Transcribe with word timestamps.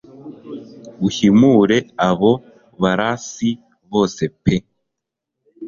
uhimure 1.07 1.77
abo 2.09 2.31
barasi 2.81 3.49
bose 3.91 4.23
pe 4.43 4.55